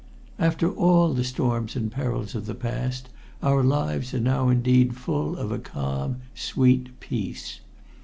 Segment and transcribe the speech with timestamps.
[0.39, 3.09] After all the storms and perils of the past,
[3.43, 7.59] our lives are now indeed full of a calm, sweet peace.